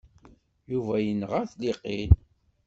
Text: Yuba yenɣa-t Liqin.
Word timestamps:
Yuba 0.71 0.95
yenɣa-t 1.05 1.51
Liqin. 1.61 2.11